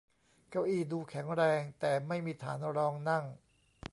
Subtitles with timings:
[0.49, 3.23] เก้าอี้ดูแข็งแรงแต่ไม่มีฐานรองนั่ง